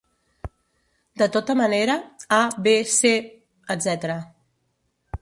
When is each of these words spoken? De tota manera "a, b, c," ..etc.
De 1.23 1.27
tota 1.35 1.57
manera 1.61 1.99
"a, 2.41 2.41
b, 2.67 2.75
c," 2.97 3.15
..etc. 3.79 4.21